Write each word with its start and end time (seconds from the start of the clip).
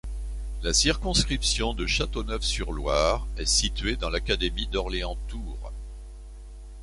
La 0.63 0.73
circonscription 0.73 1.75
de 1.75 1.85
Châteauneuf-sur-Loire 1.85 3.27
est 3.37 3.45
située 3.45 3.97
dans 3.97 4.09
l'académie 4.09 4.65
d'Orléans-Tours. 4.65 5.71